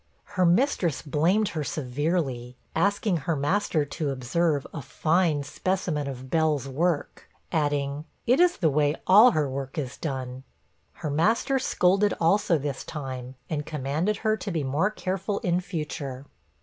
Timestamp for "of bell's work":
6.07-7.29